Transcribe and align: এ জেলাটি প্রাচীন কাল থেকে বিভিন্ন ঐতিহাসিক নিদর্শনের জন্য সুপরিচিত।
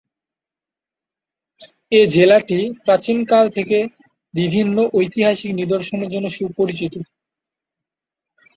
এ 1.91 2.01
জেলাটি 2.15 2.59
প্রাচীন 2.85 3.17
কাল 3.25 3.45
থেকে 3.57 3.77
বিভিন্ন 4.33 4.77
ঐতিহাসিক 4.93 5.51
নিদর্শনের 5.59 6.11
জন্য 6.13 6.27
সুপরিচিত। 6.29 6.93